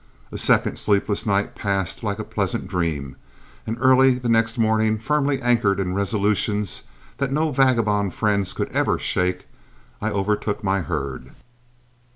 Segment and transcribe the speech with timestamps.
[0.31, 3.17] A second sleepless night passed like a pleasant dream,
[3.67, 6.81] and early the next morning, firmly anchored in resolutions
[7.17, 9.45] that no vagabond friends could ever shake,
[10.01, 11.33] I overtook my herd.